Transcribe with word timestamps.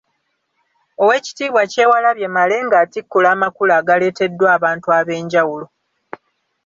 Oweekitiibwa 1.01 1.61
Kyewalabye 1.71 2.27
Male 2.35 2.57
ng’atikkula 2.65 3.27
amakula 3.35 3.73
agaaleteddwa 3.79 4.45
abantu 4.57 4.87
ab'enjawulo. 4.99 5.65